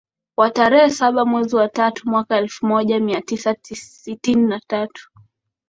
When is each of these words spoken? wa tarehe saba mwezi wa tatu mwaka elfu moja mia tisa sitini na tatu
wa 0.37 0.49
tarehe 0.49 0.89
saba 0.89 1.25
mwezi 1.25 1.55
wa 1.55 1.69
tatu 1.69 2.09
mwaka 2.09 2.37
elfu 2.37 2.65
moja 2.67 2.99
mia 2.99 3.21
tisa 3.21 3.55
sitini 3.75 4.47
na 4.47 4.59
tatu 4.59 5.11